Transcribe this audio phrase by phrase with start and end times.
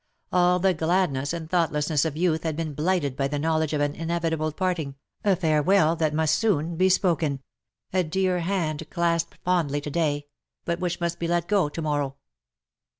[0.31, 3.93] All the gladness and thoughtlessness of youth had been blighted by the knowledge of an
[3.93, 7.43] inevitable parting— a farewell that must soon be spoken—
[7.93, 10.25] a dear hand clasped fondly to day,
[10.65, 12.15] but which must be let go to morrow.